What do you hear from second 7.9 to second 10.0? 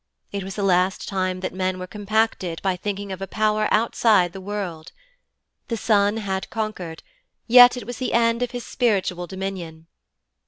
the end of his spiritual dominion.